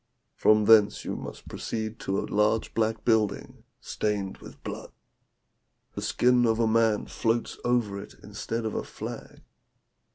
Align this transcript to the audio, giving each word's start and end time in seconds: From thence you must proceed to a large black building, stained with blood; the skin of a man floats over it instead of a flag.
From 0.33 0.65
thence 0.65 1.05
you 1.05 1.15
must 1.15 1.47
proceed 1.47 1.99
to 1.99 2.17
a 2.17 2.25
large 2.25 2.73
black 2.73 3.05
building, 3.05 3.65
stained 3.79 4.39
with 4.39 4.63
blood; 4.63 4.91
the 5.93 6.01
skin 6.01 6.47
of 6.47 6.59
a 6.59 6.65
man 6.65 7.05
floats 7.05 7.59
over 7.63 8.01
it 8.01 8.15
instead 8.23 8.65
of 8.65 8.73
a 8.73 8.83
flag. 8.83 9.43